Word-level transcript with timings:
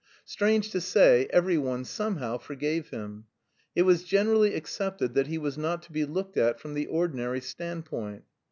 Strange 0.25 0.71
to 0.71 0.81
say, 0.81 1.27
every 1.29 1.59
one, 1.59 1.85
somehow, 1.85 2.35
forgave 2.35 2.89
him. 2.89 3.25
It 3.75 3.83
was 3.83 4.03
generally 4.03 4.55
accepted 4.55 5.13
that 5.13 5.27
he 5.27 5.37
was 5.37 5.59
not 5.59 5.83
to 5.83 5.91
be 5.91 6.05
looked 6.05 6.37
at 6.37 6.59
from 6.59 6.73
the 6.73 6.87
ordinary 6.87 7.39
standpoint. 7.39 8.23